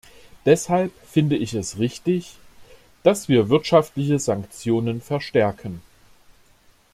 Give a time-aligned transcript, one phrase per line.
[0.47, 2.37] Deshalb finde ich es richtig,
[3.03, 5.79] dass wir wirtschaftliche Sanktionen verstärken.